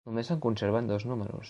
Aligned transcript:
Només 0.09 0.29
se'n 0.31 0.39
conserven 0.45 0.91
dos 0.95 1.07
números. 1.13 1.39